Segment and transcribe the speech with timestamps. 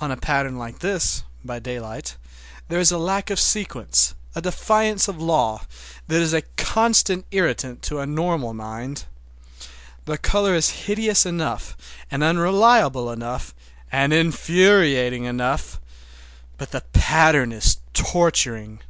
[0.00, 2.16] On a pattern like this, by daylight,
[2.68, 5.62] there is a lack of sequence, a defiance of law,
[6.08, 9.04] that is a constant irritant to a normal mind.
[10.04, 11.76] The color is hideous enough,
[12.10, 13.54] and unreliable enough,
[13.92, 15.80] and infuriating enough,
[16.58, 18.80] but the pattern is torturing.